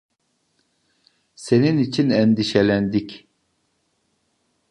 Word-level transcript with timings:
Senin 1.35 1.77
için 1.77 2.09
endişelendik. 2.09 3.27